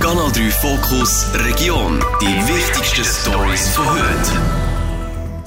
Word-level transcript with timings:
Kanal 0.00 0.30
3 0.30 0.50
Fokus 0.50 1.26
Region. 1.34 1.98
Die 2.20 2.26
wichtigsten 2.48 3.04
Stories 3.04 3.68
von 3.70 3.84
heute. 3.90 4.67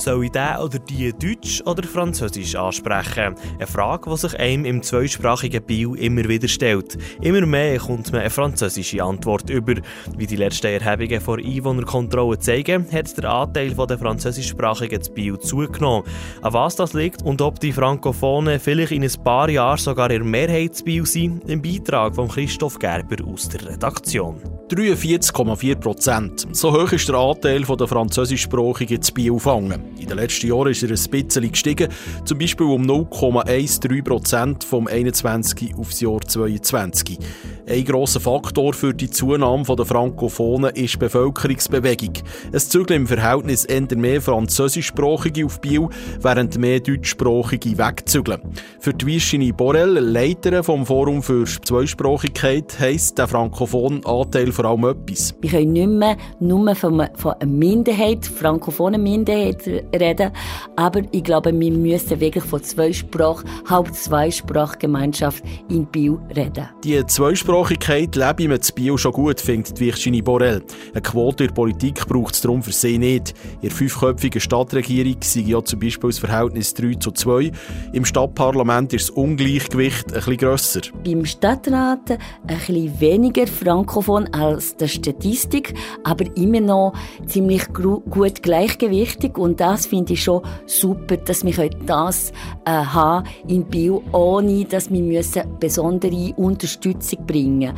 Soll 0.02 0.26
ich 0.26 0.32
den 0.32 0.58
oder 0.58 0.80
die 0.80 1.14
Deutsch 1.14 1.62
oder 1.64 1.84
Französisch 1.84 2.56
ansprechen? 2.56 3.36
Eine 3.60 3.68
Frage, 3.68 4.10
die 4.10 4.18
sich 4.18 4.40
einem 4.40 4.66
im 4.66 4.82
zweisprachigen 4.82 5.62
Bio 5.62 5.94
immer 5.94 6.28
wieder 6.28 6.48
stellt. 6.48 6.98
Immer 7.22 7.46
mehr 7.46 7.78
kommt 7.78 8.12
man 8.12 8.22
eine 8.22 8.32
französische 8.32 9.04
Antwort 9.04 9.52
über. 9.52 9.76
Wie 10.18 10.26
die 10.26 10.38
letzten 10.38 10.72
Erhebungen 10.82 11.22
vor 11.22 11.38
Einwohnerkontrolle 11.38 12.40
zeigen, 12.40 12.92
hat 12.92 13.16
der 13.16 13.30
Anteil 13.30 13.76
der 13.76 14.00
französischsprachigen 14.00 15.04
Bio 15.14 15.38
zugenommen. 15.38 16.10
An 16.42 16.54
was 16.54 16.78
das 16.78 16.94
liegt 16.94 17.22
und 17.22 17.40
ob 17.44 17.60
die 17.60 17.72
Frankophonen 17.72 18.60
vielleicht 18.60 18.94
in 18.94 19.04
ein 19.04 19.24
paar 19.24 19.52
Jahren 19.52 19.78
sogar 19.78 20.10
in 20.10 20.28
Mehrheitsbio 20.28 21.06
sind, 21.06 21.48
im 21.48 21.62
Beitrag 21.62 22.16
von 22.16 22.28
Christoph 22.28 22.80
Gerber 22.80 23.24
aus 23.28 23.50
der 23.50 23.68
Redaktion. 23.68 24.42
43,4 24.72 25.76
Prozent. 25.76 26.48
So 26.54 26.72
hoch 26.72 26.92
ist 26.92 27.08
der 27.08 27.18
Anteil 27.18 27.62
der 27.62 27.88
französischsprachigen 27.88 29.02
Bio 29.14 29.36
gefangen. 29.36 29.91
In 30.02 30.08
den 30.08 30.18
letzten 30.18 30.48
Jahren 30.48 30.72
ist 30.72 30.82
er 30.82 30.90
ein 30.90 31.12
bisschen 31.12 31.52
gestiegen, 31.52 31.88
zum 32.26 32.40
Beispiel 32.40 32.66
um 32.66 32.82
0,13 32.82 34.04
Prozent 34.04 34.64
vom 34.64 34.88
21 34.88 35.76
aufs 35.78 36.02
Jahr 36.02 36.20
22. 36.22 37.20
Ein 37.68 37.86
grosser 37.86 38.20
Faktor 38.20 38.74
für 38.74 38.96
die 38.96 39.12
Zunahme 39.12 39.64
der 39.64 39.86
Frankophonen 39.86 40.72
ist 40.72 40.96
die 40.96 40.98
Bevölkerungsbewegung. 40.98 42.14
Es 42.52 42.68
zügeln 42.70 43.02
im 43.02 43.08
Verhältnis 43.08 43.64
eher 43.66 43.96
mehr 43.96 44.22
Französischsprachige 44.22 45.46
auf 45.46 45.62
Biel, 45.62 45.88
während 46.20 46.58
mehr 46.58 46.80
Deutschsprachige 46.80 47.78
wegzügeln. 47.78 48.42
Für 48.80 48.96
die 48.96 49.06
Virginie 49.06 49.54
Borel, 49.54 50.00
Leiterin 50.00 50.64
vom 50.64 50.84
Forum 50.84 51.22
für 51.22 51.46
Zweisprachigkeit, 51.46 52.80
heisst 52.80 53.20
der 53.20 53.28
frankophone 53.28 54.04
Anteil 54.04 54.52
vor 54.52 54.66
allem 54.66 54.86
etwas. 54.86 55.36
Wir 55.40 55.52
können 55.52 55.74
nicht 55.74 55.88
mehr 55.88 56.18
nur 56.40 56.74
von, 56.76 57.08
von 57.16 57.34
einer 57.34 57.52
Minderheit, 57.52 58.26
frankophonen 58.26 59.04
Minderheit 59.04 59.68
reden, 60.00 60.32
aber 60.76 61.02
ich 61.12 61.24
glaube, 61.24 61.58
wir 61.58 61.72
müssen 61.72 62.20
wirklich 62.20 62.44
von 62.44 62.64
Zweisprach, 62.64 63.44
Haupt-Zweisprachgemeinschaft 63.70 65.44
in 65.70 65.86
Biel 65.86 66.18
reden. 66.36 66.70
Die 66.84 67.06
Zweisprachigkeit 67.06 68.16
lebe 68.16 68.44
ich 68.44 68.48
mit 68.48 68.76
Biel 68.76 68.98
schon 68.98 69.12
gut, 69.12 69.40
findet 69.40 69.80
Virginie 69.80 70.24
Borel. 70.24 70.64
Eine 70.94 71.02
Quote 71.02 71.44
in 71.44 71.48
der 71.50 71.56
Politik 71.56 72.08
braucht 72.08 72.36
es 72.36 72.42
darum 72.42 72.64
für 72.64 72.72
sie 72.72 72.98
nicht. 72.98 73.34
In 73.56 73.70
der 73.70 73.72
fünfköpfigen 73.72 74.42
Stadtregierung 74.42 75.18
sei 75.22 75.42
ja 75.42 75.64
zum 75.64 75.80
Beispiel 75.80 76.10
das 76.10 76.20
Verhältnis 76.20 76.74
3 76.74 76.94
zu 76.96 77.12
2. 77.12 77.52
Im 77.94 78.06
Stadtparlament 78.06 78.94
ist 78.94 79.10
das 79.10 79.16
Ungleichgewicht 79.16 80.08
ein 80.08 80.14
bisschen 80.14 80.38
grösser. 80.38 80.82
Beim 81.04 81.26
Stadtrat 81.26 82.12
ein 82.12 82.20
bisschen 82.48 83.00
weniger 83.00 83.48
frankophon 83.48 84.34
als 84.34 84.76
der 84.78 84.88
Statistik, 84.88 85.74
aber 86.04 86.26
immer 86.36 86.62
noch 86.62 86.94
ziemlich 87.26 87.68
gut 87.74 88.44
gleichgewichtig 88.44 89.38
und 89.38 89.60
das 89.60 89.81
finde 89.86 90.14
ich 90.14 90.24
schon 90.24 90.42
super, 90.66 91.18
dass 91.18 91.44
wir 91.44 91.70
das 91.86 92.32
äh, 92.66 92.72
haben 92.72 93.28
in 93.48 93.66
Bio, 93.66 94.04
ohne 94.12 94.66
dass 94.66 94.92
wir 94.92 95.02
müssen 95.02 95.44
besondere 95.60 96.34
Unterstützung 96.36 97.26
bringen 97.26 97.74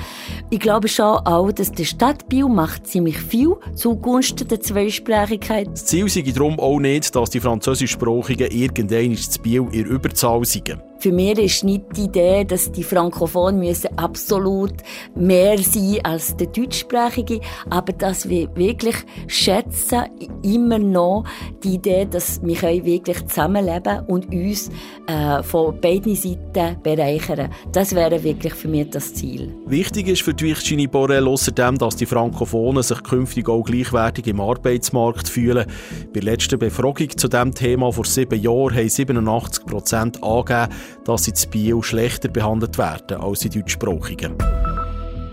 Ich 0.50 0.60
glaube 0.60 0.88
schon 0.88 1.18
auch, 1.18 1.52
dass 1.52 1.72
der 1.72 1.86
Stadt 1.86 2.28
Bio 2.30 2.48
macht 2.48 2.88
ziemlich 2.88 3.18
viel 3.18 3.56
zugunsten 3.76 4.48
der 4.48 4.60
Zweisprachigkeit. 4.60 5.68
Das 5.72 5.86
Ziel 5.86 6.10
sei 6.10 6.22
darum 6.22 6.60
auch 6.60 6.80
nicht, 6.80 7.16
dass 7.16 7.30
die 7.30 7.40
französischsprachigen 7.40 8.52
irgendein 8.52 9.12
ins 9.12 9.38
Bio 9.38 9.68
in 9.72 9.86
Überzahl 9.86 10.44
seien. 10.46 10.82
Für 11.04 11.12
mich 11.12 11.38
ist 11.38 11.66
nicht 11.66 11.84
die 11.98 12.04
Idee, 12.04 12.46
dass 12.46 12.72
die 12.72 12.82
Frankophonen 12.82 13.60
müssen 13.60 13.90
absolut 13.98 14.72
mehr 15.16 15.58
sein 15.58 16.00
als 16.04 16.34
die 16.38 16.48
Deutschsprachige, 16.48 17.42
aber 17.70 17.92
dass 17.92 18.30
wir 18.30 18.48
wirklich 18.56 18.96
schätzen, 19.28 20.04
immer 20.44 20.80
noch 20.80 21.26
die 21.62 21.74
Idee, 21.74 22.06
dass 22.10 22.42
wir 22.42 22.86
wirklich 22.86 23.28
zusammenleben 23.28 24.06
und 24.08 24.34
uns 24.34 24.70
äh, 25.08 25.44
von 25.44 25.78
beiden 25.82 26.16
Seiten 26.16 26.82
bereichern. 26.82 27.50
Das 27.74 27.94
wäre 27.94 28.24
wirklich 28.24 28.54
für 28.54 28.70
mich 28.70 28.90
das 28.92 29.14
Ziel. 29.14 29.54
Wichtig 29.66 30.08
ist 30.08 30.22
für 30.22 30.34
die 30.34 30.46
Virginie 30.46 30.88
Borrell 30.88 31.28
außerdem, 31.28 31.80
dass 31.80 31.98
die 31.98 32.06
Frankophonen 32.06 32.82
sich 32.82 33.04
künftig 33.04 33.50
auch 33.50 33.64
gleichwertig 33.64 34.28
im 34.28 34.40
Arbeitsmarkt 34.40 35.28
fühlen. 35.28 35.66
Bei 36.14 36.22
der 36.22 36.24
letzten 36.24 36.60
Befragung 36.60 37.10
zu 37.10 37.28
diesem 37.28 37.54
Thema 37.54 37.92
vor 37.92 38.06
sieben 38.06 38.42
Jahren 38.42 38.74
haben 38.74 38.88
87 38.88 39.66
Prozent 39.66 40.24
angegeben, 40.24 40.72
dass 41.06 41.26
sie 41.26 41.32
in 41.32 41.50
Biel 41.50 41.84
schlechter 41.84 42.30
behandelt 42.30 42.78
werden 42.78 43.22
als 43.22 43.40
die 43.40 43.50
Deutschsprachigen. 43.50 44.36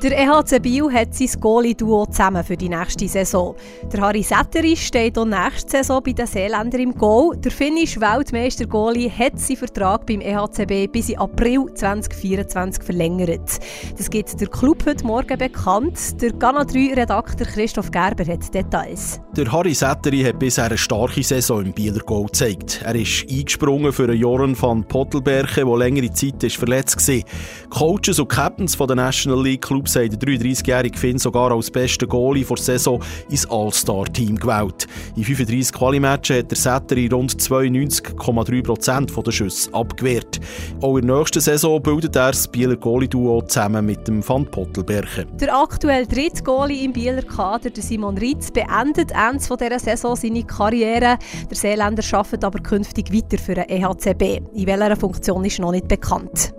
Der 0.02 0.18
EHC 0.18 0.62
Biel 0.62 0.90
hat 0.90 1.14
sein 1.14 1.28
Goalie-Duo 1.38 2.06
zusammen 2.06 2.42
für 2.42 2.56
die 2.56 2.70
nächste 2.70 3.06
Saison. 3.06 3.54
Der 3.92 4.00
Harry 4.00 4.22
Setteri 4.22 4.74
steht 4.74 5.18
auch 5.18 5.26
nächste 5.26 5.68
Saison 5.68 6.02
bei 6.02 6.14
den 6.14 6.26
Seeländern 6.26 6.80
im 6.80 6.94
Goal. 6.94 7.36
Der 7.36 7.52
finnische 7.52 8.00
Weltmeister 8.00 8.64
Goalie 8.64 9.10
hat 9.10 9.38
seinen 9.38 9.58
Vertrag 9.58 10.06
beim 10.06 10.22
EHCB 10.22 10.90
bis 10.90 11.10
in 11.10 11.18
April 11.18 11.66
2024 11.74 12.82
verlängert. 12.82 13.60
Das 13.98 14.08
gibt 14.08 14.40
der 14.40 14.48
Club 14.48 14.86
heute 14.86 15.04
Morgen 15.04 15.36
bekannt. 15.36 16.22
Der 16.22 16.32
Ghana 16.32 16.62
3-Redakteur 16.62 17.46
Christoph 17.46 17.90
Gerber 17.90 18.24
hat 18.24 18.54
Details. 18.54 19.20
Der 19.36 19.52
Harry 19.52 19.74
Setteri 19.74 20.22
hat 20.22 20.38
bisher 20.38 20.64
eine 20.64 20.78
starke 20.78 21.22
Saison 21.22 21.62
im 21.62 21.72
Bieler 21.74 22.00
Goal 22.00 22.24
gezeigt. 22.24 22.80
Er 22.86 22.94
ist 22.94 23.26
eingesprungen 23.30 23.92
für 23.92 24.10
Joran 24.14 24.60
van 24.60 24.82
Pottelberche, 24.82 25.66
der 25.66 25.76
längere 25.76 26.10
Zeit 26.10 26.50
verletzt 26.50 27.06
war. 27.06 27.20
Coaches 27.68 28.18
und 28.18 28.28
Captains 28.30 28.78
der 28.78 28.96
National 28.96 29.44
League 29.44 29.60
Clubs 29.60 29.89
sei 29.92 30.08
der 30.08 30.18
33-jährige 30.18 30.98
Finn 30.98 31.18
sogar 31.18 31.52
als 31.52 31.70
bester 31.70 32.06
Goalie 32.06 32.44
vor 32.44 32.56
Saison 32.56 33.02
ins 33.28 33.48
All-Star-Team 33.50 34.36
gewählt. 34.36 34.86
In 35.16 35.24
35 35.24 35.72
Quali-Matchen 35.72 36.38
hat 36.38 36.50
der 36.50 36.56
Setter 36.56 36.96
in 36.96 37.12
rund 37.12 37.34
92,3% 37.34 39.22
der 39.22 39.32
Schüsse 39.32 39.72
abgewehrt. 39.74 40.40
Auch 40.80 40.96
in 40.96 41.06
der 41.06 41.16
nächsten 41.16 41.40
Saison 41.40 41.82
bildet 41.82 42.16
er 42.16 42.30
das 42.30 42.48
Bieler 42.48 42.76
Goalie-Duo 42.76 43.42
zusammen 43.42 43.86
mit 43.86 44.06
dem 44.06 44.26
Van 44.26 44.46
Pottelberchen. 44.46 45.26
Der 45.38 45.54
aktuell 45.54 46.06
dritte 46.06 46.42
Goalie 46.42 46.84
im 46.84 46.92
Bieler 46.92 47.22
Kader, 47.22 47.70
der 47.70 47.82
Simon 47.82 48.18
Ritz, 48.18 48.50
beendet 48.50 49.12
Ende 49.12 49.56
dieser 49.56 49.78
Saison 49.78 50.16
seine 50.16 50.44
Karriere. 50.44 51.18
Der 51.50 51.56
Seeländer 51.56 52.02
arbeitet 52.12 52.44
aber 52.44 52.60
künftig 52.60 53.12
weiter 53.12 53.38
für 53.38 53.54
den 53.54 53.68
EHCB. 53.68 54.42
In 54.54 54.66
welcher 54.66 54.96
Funktion 54.96 55.44
ist 55.44 55.58
noch 55.58 55.72
nicht 55.72 55.88
bekannt. 55.88 56.52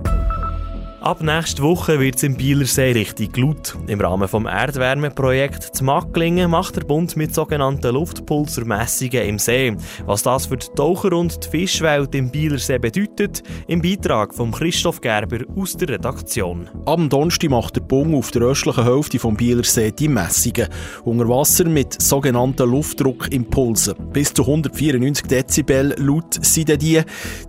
Ab 1.01 1.23
nächster 1.23 1.63
Woche 1.63 2.00
wird 2.00 2.17
es 2.17 2.23
im 2.23 2.35
Bielersee 2.35 2.91
richtig 2.91 3.35
laut. 3.35 3.75
Im 3.88 4.00
Rahmen 4.00 4.29
des 4.29 4.34
Erdwärmeprojekts 4.34 5.72
zu 5.72 5.84
Macklingen 5.84 6.51
macht 6.51 6.75
der 6.75 6.84
Bund 6.84 7.17
mit 7.17 7.34
sogenannten 7.34 7.95
Luftpulsermessungen 7.95 9.23
im 9.23 9.40
See. 9.40 9.75
Was 10.06 10.22
das 10.22 10.45
für 10.45 10.57
die 10.57 10.67
Taucher 10.75 11.13
und 11.13 11.44
die 11.44 11.50
Fischwelt 11.50 12.13
im 12.13 12.29
Bielersee 12.29 12.78
bedeutet, 12.78 13.41
im 13.66 13.81
Beitrag 13.81 14.31
von 14.35 14.51
Christoph 14.51 15.01
Gerber 15.01 15.40
aus 15.56 15.75
der 15.75 15.90
Redaktion. 15.90 16.69
Am 16.85 17.09
Donnerstag 17.09 17.50
macht 17.50 17.78
der 17.78 17.81
Bund 17.81 18.13
auf 18.13 18.29
der 18.29 18.44
östlichen 18.44 18.84
Hälfte 18.84 19.17
vom 19.17 19.35
Bielersee 19.35 19.91
die 19.91 20.07
Messungen. 20.07 20.67
Unter 21.03 21.28
Wasser 21.28 21.67
mit 21.67 22.00
sogenannten 22.00 22.69
Luftdruckimpulsen. 22.69 23.95
Bis 24.13 24.35
zu 24.35 24.44
194 24.44 25.25
Dezibel 25.25 25.95
laut 25.97 26.38
sind 26.45 26.79
die. 26.79 27.01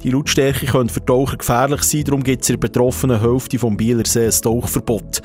Die 0.03 0.11
Lautstärke 0.11 0.65
könnte 0.65 0.95
für 0.95 1.05
Taucher 1.05 1.37
gefährlich 1.37 1.83
sein, 1.83 2.05
darum 2.05 2.23
gibt 2.23 2.45
es 2.45 2.49
in 2.49 2.55
der 2.55 2.67
betroffenen 2.67 3.21
Hälfte 3.21 3.42
Hälfte 3.43 3.59
vom 3.59 3.77
Bieler 3.77 4.05
See 4.05 4.27
ein 4.27 4.31
Tauchverbot. 4.31 5.21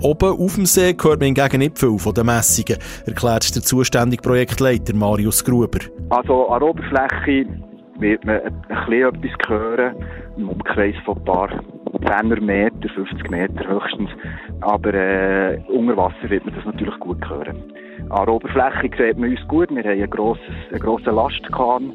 Oben 0.00 0.38
auf 0.38 0.54
dem 0.54 0.66
See 0.66 0.94
hört 1.02 1.18
man 1.18 1.34
hingegen 1.34 1.58
nicht 1.58 1.78
viel 1.78 1.98
von 1.98 2.14
den 2.14 2.26
Messungen, 2.26 2.78
erklärt 3.06 3.54
der 3.56 3.62
zuständige 3.62 4.22
Projektleiter 4.22 4.94
Marius 4.94 5.44
Gruber. 5.44 5.80
Also 6.10 6.46
an 6.48 6.60
der 6.60 6.68
Oberfläche 6.68 7.46
wird 7.98 8.24
man 8.24 8.40
ein 8.40 8.62
bisschen 8.68 9.02
etwas 9.02 9.48
hören, 9.48 9.96
im 10.36 10.48
Umkreis 10.48 10.94
von 11.04 11.16
ein 11.16 11.24
paar 11.24 11.48
10 12.20 12.44
Meter, 12.44 12.88
50 12.94 13.30
Meter 13.30 13.66
höchstens. 13.66 14.10
Aber 14.60 14.94
äh, 14.94 15.58
unter 15.68 15.96
Wasser 15.96 16.30
wird 16.30 16.44
man 16.44 16.54
das 16.54 16.66
natürlich 16.66 17.00
gut 17.00 17.28
hören. 17.28 17.64
An 18.10 18.26
der 18.26 18.34
Oberfläche 18.34 18.90
sieht 18.96 19.18
man 19.18 19.30
uns 19.30 19.48
gut. 19.48 19.70
Wir 19.70 19.82
haben 19.82 19.90
einen 19.90 20.10
grossen, 20.10 20.54
einen 20.70 20.80
grossen 20.80 21.14
Lastkahn 21.16 21.92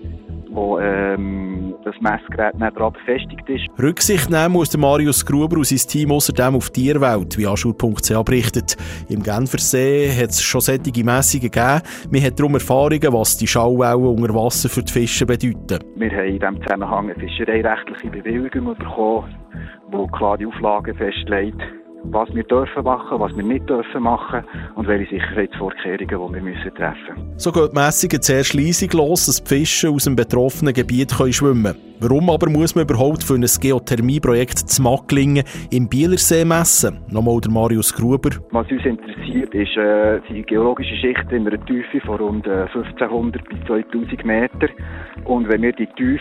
wo 0.51 0.80
ähm, 0.80 1.75
das 1.83 1.95
Messgerät 2.01 2.53
neben 2.56 2.94
befestigt 2.94 3.48
ist. 3.50 3.68
Rücksicht 3.81 4.30
nehmen 4.30 4.53
muss 4.53 4.75
Marius 4.77 5.25
Gruber 5.25 5.57
und 5.57 5.65
sein 5.65 5.77
Team 5.77 6.12
außerdem 6.12 6.56
auf 6.56 6.69
die 6.69 6.81
Tierwelt, 6.83 7.38
wie 7.38 7.48
Aschur.ch 7.48 8.24
berichtet. 8.25 8.77
Im 9.09 9.24
Genfersee 9.24 10.09
hat 10.09 10.31
es 10.31 10.42
schon 10.42 10.62
solche 10.62 11.03
Messungen 11.03 11.51
gegeben. 11.51 11.81
Wir 12.09 12.21
haben 12.21 12.36
darum 12.36 12.53
Erfahrungen, 12.56 13.13
was 13.13 13.38
die 13.38 13.48
Schallwellen 13.48 14.06
unter 14.06 14.33
Wasser 14.36 14.69
für 14.69 14.83
die 14.83 14.92
Fische 14.92 15.25
bedeuten. 15.25 15.80
Wir 15.95 16.12
haben 16.12 16.27
in 16.27 16.39
diesem 16.39 16.62
Zusammenhang 16.63 17.09
eine 17.09 17.15
fischereirechtliche 17.15 18.09
Bewilligung 18.09 18.75
bekommen, 18.75 19.36
die 19.92 20.18
klare 20.18 20.48
Auflagen 20.48 20.95
festlegt 20.95 21.62
was 22.03 22.33
wir 22.33 22.44
dürfen 22.44 22.83
machen, 22.83 23.19
was 23.19 23.36
wir 23.36 23.44
nicht 23.44 23.69
dürfen 23.69 24.03
machen 24.03 24.44
und 24.75 24.88
welche 24.88 25.15
Sicherheitsvorkehrungen, 25.15 26.07
die 26.07 26.36
wir 26.36 26.42
müssen 26.42 26.75
treffen 26.75 27.15
müssen. 27.15 27.39
So 27.39 27.51
geht 27.51 27.71
die 27.71 27.75
Messung 27.75 28.09
zuerst 28.21 28.53
leisig 28.53 28.94
los, 28.94 29.25
dass 29.25 29.44
die 29.44 29.56
Fische 29.56 29.89
aus 29.89 30.06
dem 30.06 30.15
betroffenen 30.15 30.74
Gebiet 30.74 31.15
können 31.18 31.33
schwimmen 31.33 31.75
können. 31.75 31.92
Warum 32.03 32.31
aber 32.31 32.50
muss 32.50 32.74
man 32.74 32.86
überhaupt 32.86 33.24
für 33.24 33.36
ein 33.36 33.45
Geothermieprojekt 33.45 34.57
zu 34.57 34.81
Macklingen 34.81 35.44
im 35.69 35.88
Bielersee 35.88 36.44
messen? 36.44 36.98
Nochmal 37.12 37.39
der 37.42 37.51
Marius 37.51 37.94
Gruber. 37.94 38.31
Was 38.50 38.71
uns 38.71 38.83
interessiert, 38.83 39.53
ist 39.53 39.77
äh, 39.77 40.19
die 40.27 40.42
geologische 40.42 40.95
Schicht 40.95 41.31
in 41.31 41.48
einer 41.48 41.63
Tiefe 41.63 42.01
von 42.01 42.18
rund 42.18 42.48
1500 42.48 43.48
bis 43.48 43.59
2000 43.68 44.25
Meter. 44.25 44.69
Und 45.25 45.48
wenn 45.48 45.62
wir 45.62 45.74
die 45.74 45.86
Tiefe, 45.95 46.19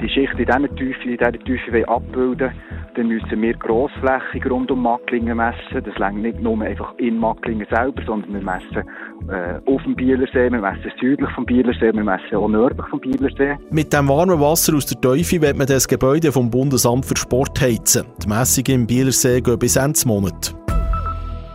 die 0.00 0.08
Schicht 0.08 0.34
in 0.38 0.46
dieser 0.46 0.76
Tiefe, 0.76 1.02
in 1.02 1.16
dieser 1.16 1.32
Tiefe 1.32 1.88
abbilden 1.88 2.38
wollen, 2.38 2.52
dann 2.94 3.08
müssen 3.08 3.42
wir 3.42 3.54
grossflächig 3.54 4.48
rund 4.48 4.70
um 4.70 4.82
Macklingen 4.82 5.07
messen. 5.10 5.84
Das 5.84 5.98
längt 5.98 6.22
nicht 6.22 6.40
nur 6.40 6.60
einfach 6.62 6.94
in 6.98 7.18
Macklingen 7.18 7.66
selber, 7.70 8.02
sondern 8.06 8.34
wir 8.34 8.42
messen 8.42 8.88
äh, 9.28 9.60
auf 9.70 9.82
dem 9.82 9.94
Bielersee, 9.96 10.50
wir 10.50 10.60
messen 10.60 10.92
südlich 11.00 11.30
vom 11.30 11.46
Bielersee, 11.46 11.92
wir 11.92 12.04
messen 12.04 12.36
auch 12.36 12.48
nördlich 12.48 12.86
vom 12.88 13.00
Bielersee. 13.00 13.56
Mit 13.70 13.92
dem 13.92 14.08
warmen 14.08 14.40
Wasser 14.40 14.76
aus 14.76 14.86
der 14.86 15.00
Teufel 15.00 15.40
wird 15.42 15.56
man 15.56 15.66
das 15.66 15.86
Gebäude 15.86 16.32
vom 16.32 16.50
Bundesamt 16.50 17.06
für 17.06 17.16
Sport 17.16 17.60
heizen. 17.60 18.06
Die 18.22 18.28
Messungen 18.28 18.82
im 18.82 18.86
Bielersee 18.86 19.40
gehen 19.40 19.58
bis 19.58 19.76
Ende 19.76 20.00
Monat. 20.06 20.57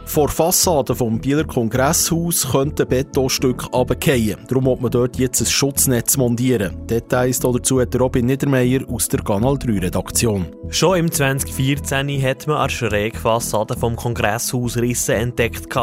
Vor 0.05 0.29
Fassade 0.29 0.93
vom 0.95 1.19
Bieler 1.19 1.45
Kongresshaus 1.45 2.51
könnte 2.51 2.85
Betonstück 2.85 3.73
runterfallen. 3.73 4.37
Darum 4.47 4.65
muss 4.65 4.79
man 4.79 4.91
dort 4.91 5.17
jetzt 5.17 5.41
ein 5.41 5.47
Schutznetz 5.47 6.17
montieren. 6.17 6.85
Details 6.87 7.39
dazu 7.39 7.81
hat 7.81 7.99
Robin 7.99 8.27
Niedermeyer 8.27 8.81
aus 8.89 9.07
der 9.07 9.23
Kanal 9.23 9.57
3 9.57 9.79
Redaktion. 9.79 10.47
Schon 10.69 10.97
im 10.97 11.11
2014 11.11 12.21
hat 12.21 12.47
man 12.47 12.57
an 12.57 12.67
der 12.67 12.75
Schrägfassade 12.75 13.75
vom 13.75 13.95
Kongresshaus 13.95 14.77
Risse 14.77 15.15
entdeckt, 15.15 15.73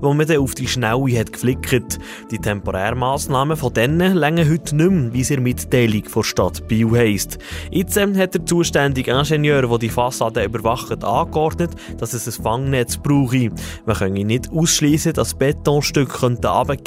wo 0.00 0.12
man 0.12 0.26
dann 0.26 0.38
auf 0.38 0.54
die 0.54 0.68
Schnelle 0.68 1.18
hat 1.18 1.32
geflickt. 1.32 1.98
Die 2.30 2.38
Temporärmaßnahmen 2.38 3.56
von 3.56 3.72
denen 3.72 4.16
länger 4.16 4.48
heute 4.50 4.76
nicht 4.76 4.90
mehr, 4.90 5.12
wie 5.14 5.20
es 5.20 5.30
in 5.30 5.42
Mitteilung 5.42 6.04
von 6.04 6.24
Stadt 6.24 6.66
Biel 6.68 6.90
heisst. 6.90 7.38
Jetzt 7.70 7.96
hat 7.98 8.34
der 8.34 8.44
zuständige 8.44 9.12
Ingenieur, 9.12 9.66
der 9.66 9.78
die 9.78 9.88
Fassade 9.88 10.44
überwacht, 10.44 11.04
angeordnet, 11.04 11.70
dass 11.96 12.12
es 12.12 12.26
ein 12.26 12.42
Fangnetz 12.42 12.96
brauche. 12.98 13.50
Man 13.86 13.96
könne 13.96 14.24
nicht 14.24 14.50
ausschließen, 14.52 15.12
dass 15.12 15.34
Betonstücke 15.34 16.20
runterfallen 16.20 16.78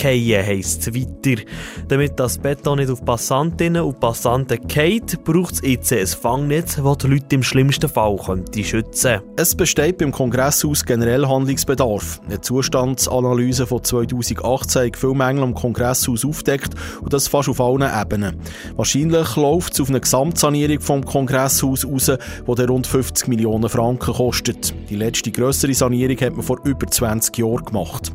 heisst 0.46 0.88
es 0.88 0.96
weiter. 0.96 1.42
Damit 1.88 2.20
das 2.20 2.38
Beton 2.38 2.80
nicht 2.80 2.92
auf 2.92 3.04
Passantinnen 3.04 3.84
und 3.84 4.00
Passanten 4.00 4.68
geht, 4.68 5.24
braucht 5.24 5.56
es 5.56 5.62
jetzt 5.64 5.94
ein 5.94 6.08
Fangnetz, 6.08 6.76
das 6.76 6.98
die 6.98 7.08
Leute 7.08 7.36
im 7.36 7.44
schlimmsten 7.44 7.90
Fall 7.90 8.18
könnte 8.18 8.64
schützen 8.64 9.22
Es 9.36 9.56
besteht 9.56 9.98
beim 9.98 10.12
Kongresshaus 10.12 10.86
generell 10.86 11.28
Handlungsbedarf. 11.28 12.22
Eine 12.26 12.42
Zustandsanalyse 12.42 13.68
von 13.68 13.84
2018 13.84 14.88
hat 14.88 14.98
viele 14.98 15.16
Mängel 15.16 15.44
am 15.44 15.54
Kongresshaus 15.54 16.26
aufdeckt 16.26 16.74
und 17.02 17.14
das 17.14 17.28
fast 17.28 17.50
auf 17.50 17.60
allen 17.60 17.82
Ebenen. 17.82 18.40
Wahrscheinlich 18.76 19.36
läuft 19.36 19.74
es 19.74 19.82
auf 19.82 19.90
eine 19.90 20.02
Gesamtsanierung 20.02 20.80
vom 20.80 21.06
Kongresshaus 21.06 21.86
raus, 21.86 22.12
die 22.48 22.62
rund 22.64 22.88
50 22.88 23.28
Millionen 23.28 23.70
Franken 23.70 24.14
kostet. 24.14 24.74
Die 24.90 24.96
letzte 24.96 25.32
grössere 25.32 25.74
Sanierung 25.74 26.18
hat 26.18 26.34
man 26.34 26.44
vor 26.44 26.60
über 26.72 26.88
20 26.88 27.38
Jahren 27.38 27.66
gemacht. 27.66 28.12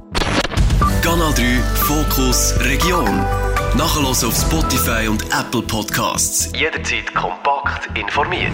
Kanal 1.03 1.32
3 1.35 1.61
Fokus 1.75 2.55
Region. 2.61 3.25
Nachher 3.76 4.05
auf 4.06 4.35
Spotify 4.35 5.06
und 5.08 5.23
Apple 5.25 5.62
Podcasts. 5.62 6.50
Jederzeit 6.56 7.14
kompakt 7.14 7.97
informiert. 7.97 8.53